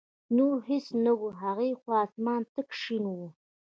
نور 0.37 0.57
هېڅ 0.69 0.85
نه 1.03 1.11
و، 1.17 1.21
هغې 1.41 1.71
خوا 1.81 1.99
اسمان 2.07 2.41
تک 2.53 2.69
شین 2.81 3.03
و. 3.11 3.19